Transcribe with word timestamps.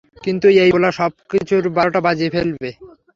কিন্ত 0.23 0.43
এই 0.63 0.69
পোলা 0.73 0.89
সবকিছুর 0.99 1.63
বারোটা 1.77 1.99
বাজিয়ে 2.07 2.33
ফেলবে। 2.35 2.69